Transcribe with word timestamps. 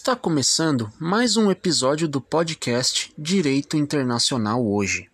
Está 0.00 0.16
começando 0.16 0.90
mais 0.98 1.36
um 1.36 1.50
episódio 1.50 2.08
do 2.08 2.22
podcast 2.22 3.12
Direito 3.18 3.76
Internacional 3.76 4.66
Hoje. 4.66 5.10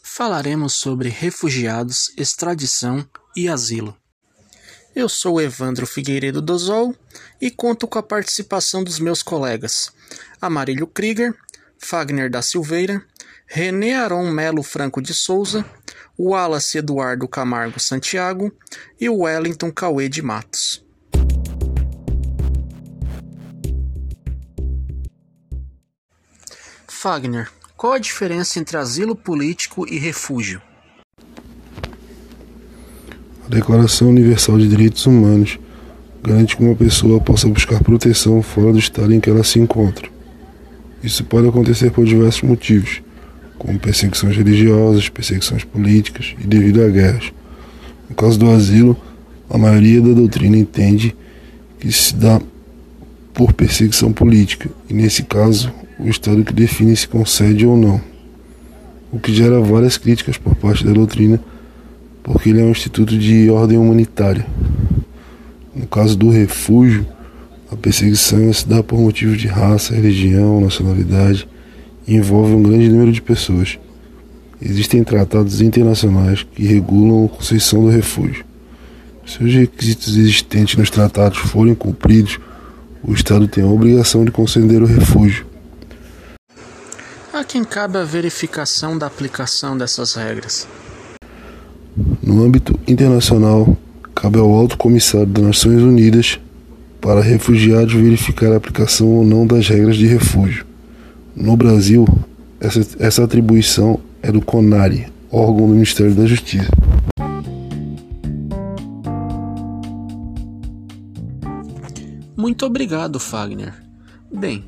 Falaremos 0.00 0.74
sobre 0.74 1.08
refugiados, 1.08 2.12
extradição 2.16 3.04
e 3.34 3.48
asilo. 3.48 3.96
Eu 4.94 5.08
sou 5.08 5.40
Evandro 5.40 5.88
Figueiredo 5.88 6.40
Dosol 6.40 6.94
e 7.40 7.50
conto 7.50 7.88
com 7.88 7.98
a 7.98 8.02
participação 8.02 8.84
dos 8.84 9.00
meus 9.00 9.24
colegas 9.24 9.92
Amarílio 10.40 10.86
Krieger, 10.86 11.34
Fagner 11.80 12.30
da 12.30 12.40
Silveira, 12.40 13.04
René 13.44 13.96
Aron 13.96 14.30
Melo 14.30 14.62
Franco 14.62 15.02
de 15.02 15.12
Souza, 15.12 15.62
Wallace 16.18 16.78
Eduardo 16.78 17.26
Camargo 17.26 17.80
Santiago 17.80 18.52
e 19.00 19.08
Wellington 19.08 19.70
Cauê 19.70 20.08
de 20.08 20.22
Matos. 20.22 20.84
Fagner, 26.86 27.50
qual 27.76 27.94
a 27.94 27.98
diferença 27.98 28.60
entre 28.60 28.76
asilo 28.76 29.16
político 29.16 29.84
e 29.88 29.98
refúgio? 29.98 30.62
A 33.44 33.48
Declaração 33.48 34.08
Universal 34.08 34.58
de 34.58 34.68
Direitos 34.68 35.04
Humanos 35.04 35.58
garante 36.22 36.56
que 36.56 36.62
uma 36.62 36.76
pessoa 36.76 37.20
possa 37.20 37.48
buscar 37.48 37.82
proteção 37.82 38.40
fora 38.40 38.70
do 38.72 38.78
estado 38.78 39.12
em 39.12 39.18
que 39.18 39.28
ela 39.28 39.42
se 39.42 39.58
encontra. 39.58 40.08
Isso 41.02 41.24
pode 41.24 41.48
acontecer 41.48 41.90
por 41.90 42.04
diversos 42.04 42.42
motivos, 42.42 43.02
como 43.62 43.78
perseguições 43.78 44.36
religiosas, 44.36 45.08
perseguições 45.08 45.62
políticas 45.62 46.34
e 46.42 46.46
devido 46.48 46.82
a 46.82 46.88
guerras. 46.88 47.32
No 48.10 48.16
caso 48.16 48.36
do 48.36 48.50
asilo, 48.50 48.96
a 49.48 49.56
maioria 49.56 50.00
da 50.00 50.12
doutrina 50.12 50.56
entende 50.56 51.14
que 51.78 51.92
se 51.92 52.12
dá 52.16 52.40
por 53.32 53.52
perseguição 53.52 54.12
política, 54.12 54.68
e 54.90 54.94
nesse 54.94 55.22
caso, 55.22 55.72
o 55.96 56.08
Estado 56.08 56.42
que 56.42 56.52
define 56.52 56.96
se 56.96 57.06
concede 57.06 57.64
ou 57.64 57.76
não, 57.76 58.00
o 59.12 59.20
que 59.20 59.32
gera 59.32 59.60
várias 59.60 59.96
críticas 59.96 60.36
por 60.36 60.56
parte 60.56 60.84
da 60.84 60.92
doutrina 60.92 61.40
porque 62.20 62.50
ele 62.50 62.60
é 62.60 62.64
um 62.64 62.70
instituto 62.70 63.16
de 63.16 63.48
ordem 63.48 63.78
humanitária. 63.78 64.44
No 65.74 65.86
caso 65.86 66.16
do 66.16 66.30
refúgio, 66.30 67.06
a 67.70 67.76
perseguição 67.76 68.52
se 68.52 68.68
dá 68.68 68.82
por 68.82 68.98
motivos 68.98 69.38
de 69.38 69.46
raça, 69.46 69.94
religião, 69.94 70.60
nacionalidade 70.60 71.48
envolve 72.06 72.52
um 72.54 72.62
grande 72.62 72.88
número 72.88 73.12
de 73.12 73.22
pessoas. 73.22 73.78
Existem 74.60 75.02
tratados 75.02 75.60
internacionais 75.60 76.42
que 76.42 76.64
regulam 76.64 77.24
a 77.24 77.28
concessão 77.28 77.82
do 77.82 77.88
refúgio. 77.88 78.44
Se 79.26 79.42
os 79.42 79.54
requisitos 79.54 80.16
existentes 80.16 80.76
nos 80.76 80.90
tratados 80.90 81.38
forem 81.38 81.74
cumpridos, 81.74 82.38
o 83.02 83.12
Estado 83.12 83.48
tem 83.48 83.64
a 83.64 83.66
obrigação 83.66 84.24
de 84.24 84.30
conceder 84.30 84.82
o 84.82 84.86
refúgio. 84.86 85.46
A 87.32 87.42
quem 87.42 87.64
cabe 87.64 87.98
a 87.98 88.04
verificação 88.04 88.96
da 88.96 89.06
aplicação 89.06 89.76
dessas 89.76 90.14
regras? 90.14 90.68
No 92.22 92.44
âmbito 92.44 92.78
internacional, 92.86 93.76
cabe 94.14 94.38
ao 94.38 94.50
Alto 94.52 94.76
Comissário 94.76 95.26
das 95.26 95.44
Nações 95.44 95.82
Unidas 95.82 96.38
para 97.00 97.20
refugiados 97.20 97.94
verificar 97.94 98.52
a 98.52 98.56
aplicação 98.56 99.08
ou 99.08 99.24
não 99.24 99.46
das 99.46 99.66
regras 99.66 99.96
de 99.96 100.06
refúgio. 100.06 100.64
No 101.34 101.56
Brasil, 101.56 102.04
essa, 102.60 102.80
essa 102.98 103.24
atribuição 103.24 103.98
é 104.22 104.30
do 104.30 104.40
CONARE, 104.42 105.10
órgão 105.30 105.66
do 105.66 105.72
Ministério 105.72 106.14
da 106.14 106.26
Justiça. 106.26 106.70
Muito 112.36 112.66
obrigado, 112.66 113.18
Fagner. 113.18 113.72
Bem, 114.30 114.64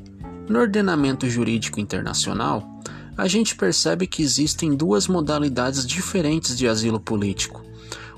no 0.49 0.59
ordenamento 0.59 1.29
jurídico 1.29 1.79
internacional, 1.79 2.81
a 3.15 3.27
gente 3.27 3.55
percebe 3.55 4.07
que 4.07 4.23
existem 4.23 4.75
duas 4.75 5.07
modalidades 5.07 5.85
diferentes 5.85 6.57
de 6.57 6.67
asilo 6.67 6.99
político: 6.99 7.63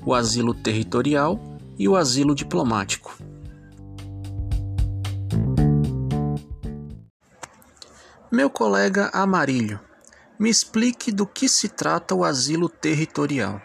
o 0.06 0.14
asilo 0.14 0.54
territorial 0.54 1.58
e 1.78 1.86
o 1.86 1.96
asilo 1.96 2.34
diplomático. 2.34 3.16
Meu 8.30 8.50
colega 8.50 9.10
Amarílio, 9.12 9.80
me 10.38 10.50
explique 10.50 11.10
do 11.10 11.26
que 11.26 11.48
se 11.48 11.68
trata 11.68 12.14
o 12.14 12.24
asilo 12.24 12.68
territorial. 12.68 13.60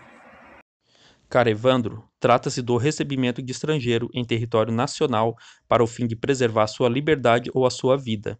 Cara 1.29 1.50
Evandro, 1.50 2.03
trata-se 2.19 2.62
do 2.62 2.78
recebimento 2.78 3.41
de 3.41 3.52
estrangeiro 3.52 4.09
em 4.13 4.23
território 4.23 4.73
nacional 4.73 5.35
para 5.68 5.84
o 5.84 5.88
fim 5.88 6.07
de 6.07 6.16
preservar 6.16 6.68
sua 6.68 6.88
liberdade 6.88 7.50
ou 7.53 7.66
a 7.66 7.69
sua 7.69 7.97
vida 7.97 8.40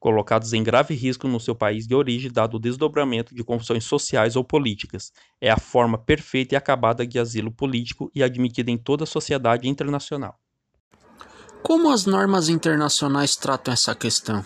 colocados 0.00 0.54
em 0.54 0.62
grave 0.62 0.94
risco 0.94 1.28
no 1.28 1.38
seu 1.38 1.54
país 1.54 1.86
de 1.86 1.94
origem 1.94 2.32
dado 2.32 2.56
o 2.56 2.58
desdobramento 2.58 3.34
de 3.34 3.44
confusões 3.44 3.84
sociais 3.84 4.34
ou 4.34 4.42
políticas. 4.42 5.12
É 5.38 5.50
a 5.50 5.58
forma 5.58 5.98
perfeita 5.98 6.54
e 6.54 6.56
acabada 6.56 7.06
de 7.06 7.18
asilo 7.18 7.52
político 7.52 8.10
e 8.14 8.22
admitida 8.22 8.70
em 8.70 8.78
toda 8.78 9.04
a 9.04 9.06
sociedade 9.06 9.68
internacional. 9.68 10.40
Como 11.62 11.90
as 11.92 12.06
normas 12.06 12.48
internacionais 12.48 13.36
tratam 13.36 13.74
essa 13.74 13.94
questão? 13.94 14.42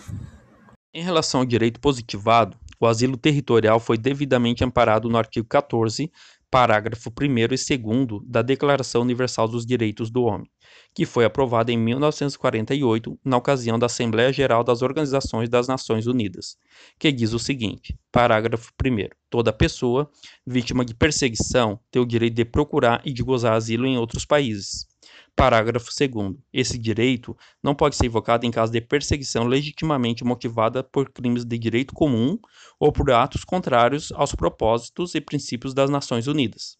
Em 0.97 1.03
relação 1.03 1.41
ao 1.41 1.45
direito 1.45 1.77
positivado, 1.81 2.57
o 2.79 2.87
asilo 2.87 3.17
territorial 3.17 3.81
foi 3.81 3.97
devidamente 3.97 4.63
amparado 4.63 5.09
no 5.09 5.17
artigo 5.17 5.45
14 5.45 6.09
parágrafo 6.49 7.11
1 7.21 7.37
e 7.37 7.47
2 7.49 8.23
da 8.25 8.41
Declaração 8.41 9.01
Universal 9.01 9.45
dos 9.49 9.65
Direitos 9.65 10.09
do 10.09 10.23
Homem, 10.23 10.49
que 10.93 11.05
foi 11.05 11.25
aprovada 11.25 11.69
em 11.69 11.77
1948 11.77 13.19
na 13.25 13.35
ocasião 13.35 13.77
da 13.77 13.87
Assembleia 13.87 14.31
Geral 14.31 14.63
das 14.63 14.81
Organizações 14.81 15.49
das 15.49 15.67
Nações 15.67 16.07
Unidas, 16.07 16.55
que 16.97 17.11
diz 17.11 17.33
o 17.33 17.39
seguinte: 17.39 17.93
parágrafo 18.09 18.71
1. 18.81 19.09
Toda 19.29 19.51
pessoa 19.51 20.09
vítima 20.47 20.85
de 20.85 20.93
perseguição 20.93 21.77
tem 21.91 22.01
o 22.01 22.05
direito 22.05 22.35
de 22.35 22.45
procurar 22.45 23.01
e 23.03 23.11
de 23.11 23.21
gozar 23.21 23.51
asilo 23.51 23.85
em 23.85 23.97
outros 23.97 24.23
países. 24.23 24.87
Parágrafo 25.35 25.89
2. 25.91 26.37
Esse 26.53 26.77
direito 26.77 27.35
não 27.61 27.75
pode 27.75 27.97
ser 27.97 28.05
invocado 28.05 28.45
em 28.45 28.51
caso 28.51 28.71
de 28.71 28.79
perseguição 28.79 29.43
legitimamente 29.43 30.23
motivada 30.23 30.81
por 30.81 31.11
crimes 31.11 31.43
de 31.43 31.57
direito 31.57 31.93
comum 31.93 32.39
ou 32.79 32.89
por 32.89 33.11
atos 33.11 33.43
contrários 33.43 34.13
aos 34.13 34.33
propósitos 34.33 35.13
e 35.13 35.19
princípios 35.19 35.73
das 35.73 35.89
Nações 35.89 36.27
Unidas. 36.27 36.77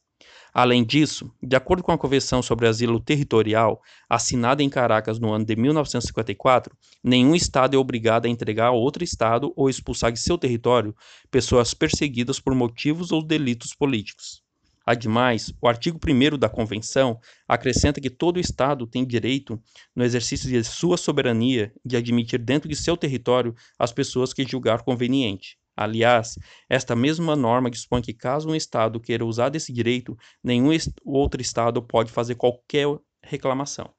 Além 0.54 0.86
disso, 0.86 1.30
de 1.44 1.54
acordo 1.58 1.84
com 1.84 1.92
a 1.92 1.98
Convenção 1.98 2.42
sobre 2.42 2.66
Asilo 2.66 3.02
Territorial, 3.02 3.82
assinada 4.10 4.64
em 4.64 4.70
Caracas 4.70 5.20
no 5.20 5.34
ano 5.34 5.44
de 5.44 5.54
1954, 5.58 6.74
nenhum 7.04 7.36
Estado 7.36 7.76
é 7.76 7.78
obrigado 7.78 8.26
a 8.26 8.30
entregar 8.30 8.68
a 8.68 8.72
outro 8.72 9.04
Estado 9.04 9.52
ou 9.58 9.70
expulsar 9.70 10.14
de 10.14 10.20
seu 10.20 10.38
território 10.38 10.96
pessoas 11.30 11.74
perseguidas 11.74 12.40
por 12.40 12.56
motivos 12.56 13.12
ou 13.12 13.22
delitos 13.22 13.76
políticos. 13.76 14.45
Ademais, 14.86 15.52
o 15.60 15.68
artigo 15.68 15.98
1 15.98 16.38
da 16.38 16.48
Convenção 16.48 17.20
acrescenta 17.48 18.00
que 18.00 18.10
todo 18.10 18.40
Estado 18.40 18.86
tem 18.86 19.04
direito, 19.04 19.60
no 19.96 20.04
exercício 20.04 20.48
de 20.48 20.64
sua 20.64 20.96
soberania, 20.96 21.74
de 21.84 21.98
admitir 21.98 22.40
dentro 22.40 22.70
de 22.70 22.76
seu 22.76 22.96
território 22.96 23.56
as 23.80 23.92
pessoas 23.92 24.32
que 24.32 24.46
julgar 24.46 24.84
conveniente. 24.84 25.58
Aliás, 25.76 26.38
esta 26.70 26.96
mesma 26.96 27.36
norma 27.36 27.72
dispõe 27.72 28.02
que, 28.02 28.14
caso 28.14 28.50
um 28.50 28.56
Estado 28.56 29.00
queira 29.00 29.26
usar 29.26 29.50
desse 29.50 29.74
direito, 29.74 30.16
nenhum 30.44 30.70
outro 31.04 31.42
Estado 31.42 31.82
pode 31.82 32.12
fazer 32.12 32.36
qualquer 32.36 32.88
reclamação. 33.24 33.90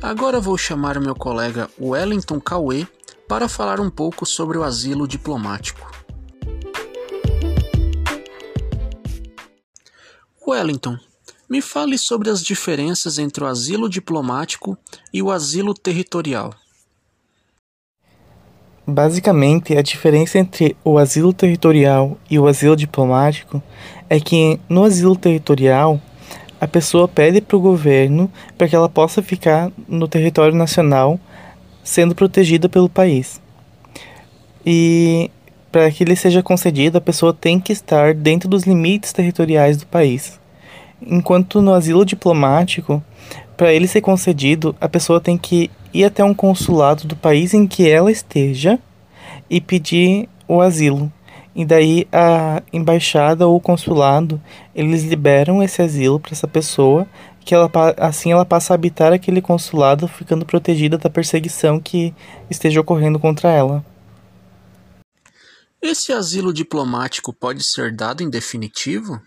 Agora 0.00 0.38
vou 0.38 0.56
chamar 0.56 1.00
meu 1.00 1.14
colega 1.14 1.68
Wellington 1.80 2.40
Cauê 2.40 2.86
para 3.26 3.48
falar 3.48 3.80
um 3.80 3.90
pouco 3.90 4.24
sobre 4.24 4.56
o 4.58 4.62
asilo 4.62 5.08
diplomático. 5.08 5.93
Wellington, 10.46 10.98
me 11.48 11.60
fale 11.60 11.96
sobre 11.96 12.30
as 12.30 12.42
diferenças 12.42 13.18
entre 13.18 13.44
o 13.44 13.46
asilo 13.46 13.88
diplomático 13.88 14.76
e 15.12 15.22
o 15.22 15.30
asilo 15.30 15.74
territorial. 15.74 16.54
Basicamente, 18.86 19.76
a 19.76 19.82
diferença 19.82 20.38
entre 20.38 20.76
o 20.84 20.98
asilo 20.98 21.32
territorial 21.32 22.18
e 22.30 22.38
o 22.38 22.46
asilo 22.46 22.76
diplomático 22.76 23.62
é 24.10 24.20
que 24.20 24.60
no 24.68 24.84
asilo 24.84 25.16
territorial 25.16 26.00
a 26.60 26.68
pessoa 26.68 27.08
pede 27.08 27.40
para 27.40 27.56
o 27.56 27.60
governo 27.60 28.30
para 28.58 28.68
que 28.68 28.76
ela 28.76 28.88
possa 28.88 29.22
ficar 29.22 29.72
no 29.88 30.06
território 30.06 30.54
nacional 30.54 31.18
sendo 31.82 32.14
protegida 32.14 32.68
pelo 32.68 32.88
país. 32.88 33.40
E 34.64 35.30
para 35.74 35.90
que 35.90 36.04
ele 36.04 36.14
seja 36.14 36.40
concedido, 36.40 36.98
a 36.98 37.00
pessoa 37.00 37.34
tem 37.34 37.58
que 37.58 37.72
estar 37.72 38.14
dentro 38.14 38.48
dos 38.48 38.62
limites 38.62 39.12
territoriais 39.12 39.76
do 39.76 39.84
país. 39.88 40.38
Enquanto 41.04 41.60
no 41.60 41.74
asilo 41.74 42.06
diplomático, 42.06 43.02
para 43.56 43.72
ele 43.72 43.88
ser 43.88 44.00
concedido, 44.00 44.76
a 44.80 44.88
pessoa 44.88 45.20
tem 45.20 45.36
que 45.36 45.68
ir 45.92 46.04
até 46.04 46.22
um 46.22 46.32
consulado 46.32 47.08
do 47.08 47.16
país 47.16 47.52
em 47.54 47.66
que 47.66 47.90
ela 47.90 48.12
esteja 48.12 48.78
e 49.50 49.60
pedir 49.60 50.28
o 50.46 50.60
asilo. 50.60 51.12
E 51.56 51.64
daí 51.64 52.06
a 52.12 52.62
embaixada 52.72 53.44
ou 53.44 53.56
o 53.56 53.60
consulado, 53.60 54.40
eles 54.76 55.02
liberam 55.02 55.60
esse 55.60 55.82
asilo 55.82 56.20
para 56.20 56.34
essa 56.34 56.46
pessoa, 56.46 57.04
que 57.44 57.52
ela 57.52 57.68
assim 57.98 58.30
ela 58.30 58.44
passa 58.44 58.72
a 58.72 58.76
habitar 58.76 59.12
aquele 59.12 59.40
consulado, 59.40 60.06
ficando 60.06 60.46
protegida 60.46 60.96
da 60.96 61.10
perseguição 61.10 61.80
que 61.80 62.14
esteja 62.48 62.80
ocorrendo 62.80 63.18
contra 63.18 63.50
ela. 63.50 63.84
Esse 65.86 66.14
asilo 66.14 66.50
diplomático 66.50 67.30
pode 67.30 67.62
ser 67.62 67.94
dado 67.94 68.22
em 68.22 68.30
definitivo? 68.30 69.20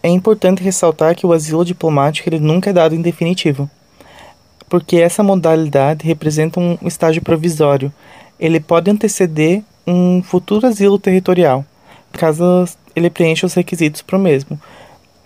É 0.00 0.08
importante 0.08 0.62
ressaltar 0.62 1.16
que 1.16 1.26
o 1.26 1.32
asilo 1.32 1.64
diplomático 1.64 2.28
ele 2.28 2.38
nunca 2.38 2.70
é 2.70 2.72
dado 2.72 2.94
em 2.94 3.02
definitivo, 3.02 3.68
porque 4.68 4.98
essa 4.98 5.20
modalidade 5.20 6.06
representa 6.06 6.60
um 6.60 6.78
estágio 6.82 7.20
provisório. 7.20 7.92
Ele 8.38 8.60
pode 8.60 8.88
anteceder 8.88 9.64
um 9.84 10.22
futuro 10.22 10.64
asilo 10.64 10.96
territorial, 10.96 11.66
caso 12.12 12.64
ele 12.94 13.10
preencha 13.10 13.46
os 13.46 13.54
requisitos 13.54 14.00
para 14.00 14.16
o 14.16 14.20
mesmo, 14.20 14.62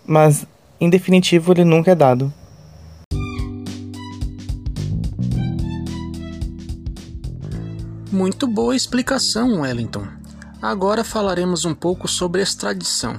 mas 0.07 0.47
em 0.81 0.89
definitivo 0.89 1.53
ele 1.53 1.67
nunca 1.67 1.91
é 1.91 1.95
dado. 1.95 2.33
Muito 8.13 8.47
boa 8.47 8.77
explicação, 8.77 9.63
Wellington. 9.63 10.07
Agora 10.61 11.03
falaremos 11.03 11.65
um 11.65 11.75
pouco 11.75 12.07
sobre 12.07 12.43
extradição. 12.43 13.19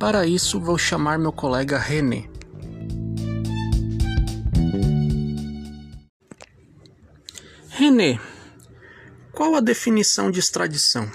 Para 0.00 0.26
isso, 0.26 0.58
vou 0.58 0.76
chamar 0.76 1.16
meu 1.16 1.30
colega 1.30 1.78
René. 1.78 2.28
René, 7.68 8.18
qual 9.32 9.54
a 9.54 9.60
definição 9.60 10.28
de 10.28 10.40
extradição? 10.40 11.08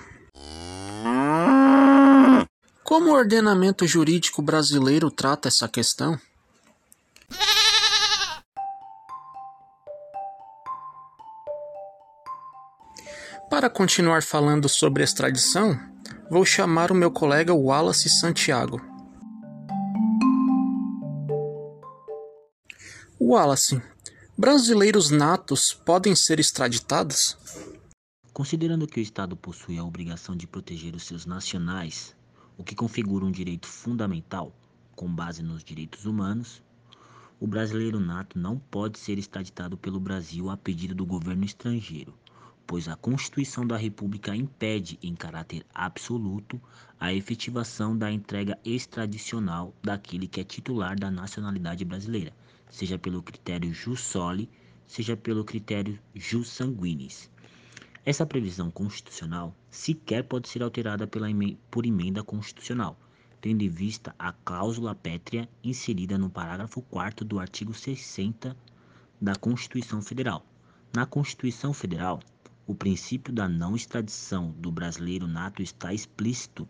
Como 2.81 3.09
o 3.09 3.13
ordenamento 3.13 3.85
jurídico 3.85 4.41
brasileiro 4.41 5.11
trata 5.11 5.49
essa 5.49 5.67
questão? 5.67 6.17
Para 13.57 13.71
continuar 13.71 14.21
falando 14.21 14.69
sobre 14.69 15.03
extradição, 15.03 15.79
vou 16.29 16.45
chamar 16.45 16.91
o 16.91 16.93
meu 16.93 17.09
colega 17.09 17.55
Wallace 17.55 18.07
Santiago. 18.07 18.79
Wallace, 23.19 23.81
brasileiros 24.37 25.09
natos 25.09 25.73
podem 25.73 26.15
ser 26.15 26.39
extraditados? 26.39 27.35
Considerando 28.31 28.85
que 28.85 28.99
o 28.99 29.01
Estado 29.01 29.35
possui 29.35 29.79
a 29.79 29.83
obrigação 29.83 30.35
de 30.37 30.45
proteger 30.45 30.93
os 30.93 31.07
seus 31.07 31.25
nacionais, 31.25 32.15
o 32.59 32.63
que 32.63 32.75
configura 32.75 33.25
um 33.25 33.31
direito 33.31 33.65
fundamental 33.65 34.55
com 34.95 35.11
base 35.11 35.41
nos 35.41 35.63
direitos 35.63 36.05
humanos, 36.05 36.61
o 37.39 37.47
brasileiro 37.47 37.99
nato 37.99 38.37
não 38.37 38.59
pode 38.59 38.99
ser 38.99 39.17
extraditado 39.17 39.75
pelo 39.75 39.99
Brasil 39.99 40.47
a 40.47 40.55
pedido 40.55 40.93
do 40.93 41.07
governo 41.07 41.43
estrangeiro, 41.43 42.13
pois 42.67 42.87
a 42.87 42.95
Constituição 42.95 43.65
da 43.65 43.77
República 43.77 44.35
impede, 44.35 44.99
em 45.01 45.15
caráter 45.15 45.65
absoluto, 45.73 46.61
a 46.99 47.13
efetivação 47.13 47.97
da 47.97 48.11
entrega 48.11 48.59
extradicional 48.63 49.73
daquele 49.81 50.27
que 50.27 50.41
é 50.41 50.43
titular 50.43 50.99
da 50.99 51.09
nacionalidade 51.09 51.83
brasileira, 51.83 52.33
seja 52.69 52.99
pelo 52.99 53.23
critério 53.23 53.73
jus 53.73 54.01
soli, 54.01 54.49
seja 54.85 55.17
pelo 55.17 55.43
critério 55.43 55.97
jus 56.13 56.49
sanguinis 56.49 57.31
essa 58.07 58.25
previsão 58.25 58.71
constitucional 58.71 59.53
sequer 59.69 60.23
pode 60.23 60.47
ser 60.47 60.63
alterada 60.63 61.05
pela, 61.05 61.27
por 61.69 61.85
emenda 61.85 62.23
constitucional, 62.23 62.97
tendo 63.41 63.63
em 63.63 63.67
vista 63.67 64.15
a 64.17 64.31
cláusula 64.31 64.95
pétrea 64.95 65.49
inserida 65.61 66.17
no 66.17 66.29
parágrafo 66.29 66.81
4 66.83 67.25
do 67.25 67.37
artigo 67.37 67.73
60 67.73 68.55
da 69.19 69.35
Constituição 69.35 70.01
Federal. 70.01 70.45
Na 70.95 71.05
Constituição 71.05 71.73
Federal, 71.73 72.21
o 72.67 72.75
princípio 72.75 73.33
da 73.33 73.47
não 73.49 73.75
extradição 73.75 74.51
do 74.51 74.71
brasileiro 74.71 75.25
nato 75.25 75.63
está 75.63 75.93
explícito 75.93 76.69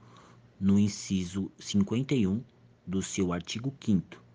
no 0.60 0.80
inciso 0.80 1.52
51 1.60 2.42
do 2.86 3.02
seu 3.02 3.34
artigo 3.34 3.76
5 3.84 4.28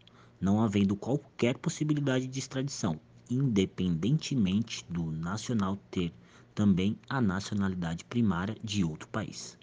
não 0.42 0.60
havendo 0.60 0.96
qualquer 0.96 1.56
possibilidade 1.56 2.26
de 2.26 2.38
extradição, 2.40 3.00
independentemente 3.30 4.84
do 4.90 5.12
nacional 5.12 5.78
ter 5.88 6.12
também 6.52 6.98
a 7.08 7.20
nacionalidade 7.20 8.04
primária 8.04 8.56
de 8.62 8.82
outro 8.82 9.08
país. 9.08 9.56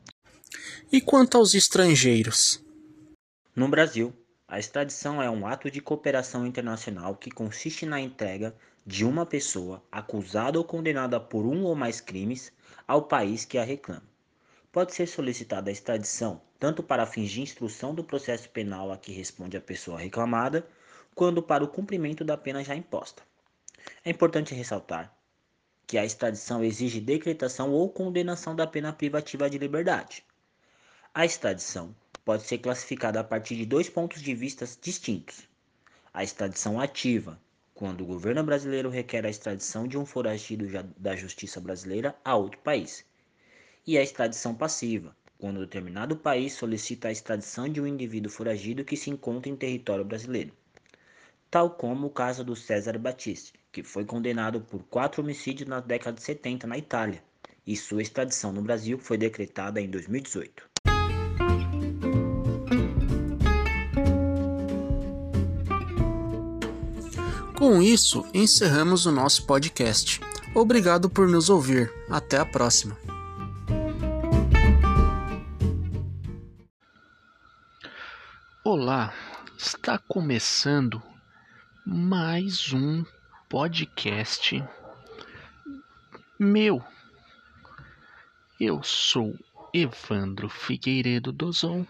E 0.90 1.02
quanto 1.02 1.38
aos 1.38 1.54
estrangeiros? 1.54 2.64
No 3.54 3.68
Brasil, 3.68 4.14
a 4.48 4.58
extradição 4.58 5.22
é 5.22 5.30
um 5.30 5.46
ato 5.46 5.70
de 5.70 5.82
cooperação 5.82 6.48
internacional 6.48 7.14
que 7.16 7.30
consiste 7.30 7.86
na 7.86 8.00
entrega 8.00 8.56
de 8.90 9.06
uma 9.06 9.24
pessoa 9.24 9.84
acusada 9.92 10.58
ou 10.58 10.66
condenada 10.66 11.20
por 11.20 11.46
um 11.46 11.64
ou 11.64 11.76
mais 11.76 12.02
crimes 12.02 12.52
ao 12.88 13.04
país 13.04 13.46
que 13.46 13.60
a 13.60 13.64
reclama. 13.64 14.02
Pode 14.72 14.96
ser 14.96 15.08
solicitada 15.08 15.70
a 15.70 15.72
extradição 15.72 16.42
tanto 16.58 16.82
para 16.82 17.06
fins 17.06 17.30
de 17.30 17.40
instrução 17.40 17.94
do 17.94 18.04
processo 18.04 18.50
penal 18.50 18.92
a 18.92 18.98
que 18.98 19.12
responde 19.12 19.56
a 19.56 19.62
pessoa 19.62 20.00
reclamada, 20.00 20.68
quanto 21.14 21.40
para 21.40 21.64
o 21.64 21.68
cumprimento 21.68 22.26
da 22.26 22.36
pena 22.36 22.64
já 22.64 22.76
imposta. 22.76 23.22
É 24.04 24.10
importante 24.10 24.56
ressaltar 24.56 25.16
que 25.86 25.96
a 25.96 26.04
extradição 26.04 26.64
exige 26.64 27.00
decretação 27.00 27.70
ou 27.70 27.92
condenação 27.92 28.56
da 28.56 28.66
pena 28.66 28.92
privativa 28.92 29.48
de 29.48 29.60
liberdade. 29.60 30.26
A 31.14 31.26
extradição 31.26 31.96
pode 32.26 32.42
ser 32.42 32.58
classificada 32.58 33.20
a 33.20 33.24
partir 33.24 33.56
de 33.56 33.68
dois 33.68 33.88
pontos 33.88 34.20
de 34.20 34.34
vista 34.34 34.68
distintos. 34.82 35.48
A 36.12 36.24
extradição 36.24 36.80
ativa, 36.80 37.40
quando 37.80 38.02
o 38.02 38.06
governo 38.06 38.44
brasileiro 38.44 38.90
requer 38.90 39.26
a 39.26 39.30
extradição 39.30 39.88
de 39.88 39.98
um 39.98 40.06
foragido 40.06 40.68
da 40.98 41.16
justiça 41.16 41.62
brasileira 41.62 42.14
a 42.26 42.36
outro 42.36 42.60
país. 42.60 43.06
E 43.88 43.98
a 43.98 44.04
extradição 44.04 44.54
passiva, 44.54 45.16
quando 45.38 45.62
determinado 45.62 46.18
país 46.18 46.52
solicita 46.52 47.08
a 47.08 47.12
extradição 47.14 47.70
de 47.70 47.80
um 47.80 47.88
indivíduo 47.88 48.30
foragido 48.30 48.84
que 48.84 48.98
se 48.98 49.10
encontra 49.10 49.50
em 49.50 49.56
território 49.56 50.04
brasileiro. 50.04 50.52
Tal 51.50 51.70
como 51.70 52.08
o 52.08 52.10
caso 52.10 52.44
do 52.44 52.54
César 52.54 52.98
Battisti, 52.98 53.58
que 53.72 53.82
foi 53.82 54.04
condenado 54.04 54.60
por 54.60 54.84
quatro 54.84 55.24
homicídios 55.24 55.70
na 55.70 55.80
década 55.80 56.18
de 56.18 56.22
70 56.22 56.68
na 56.68 56.78
Itália, 56.78 57.24
e 57.66 57.78
sua 57.78 58.02
extradição 58.02 58.52
no 58.52 58.62
Brasil 58.62 59.00
foi 59.00 59.18
decretada 59.18 59.80
em 59.80 59.90
2018. 59.90 60.70
Com 67.60 67.82
isso, 67.82 68.26
encerramos 68.34 69.06
o 69.06 69.12
nosso 69.12 69.46
podcast. 69.46 70.22
Obrigado 70.56 71.10
por 71.10 71.28
nos 71.28 71.50
ouvir. 71.50 71.92
Até 72.10 72.38
a 72.38 72.46
próxima. 72.46 72.98
Olá, 78.64 79.14
está 79.58 79.98
começando 79.98 81.04
mais 81.86 82.72
um 82.72 83.04
podcast 83.50 84.64
meu. 86.40 86.82
Eu 88.58 88.82
sou 88.84 89.38
Evandro 89.74 90.48
Figueiredo 90.48 91.34
Dozon, 91.34 91.86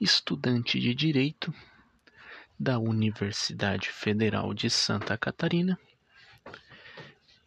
estudante 0.00 0.80
de 0.80 0.92
Direito 0.96 1.54
da 2.58 2.78
Universidade 2.78 3.90
Federal 3.90 4.54
de 4.54 4.70
Santa 4.70 5.18
Catarina, 5.18 5.78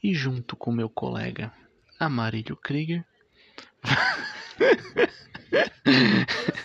e 0.04 0.14
junto 0.14 0.56
com 0.56 0.72
meu 0.72 0.90
colega 0.90 1.52
Amarílio 2.00 2.56
Krieger. 2.56 3.04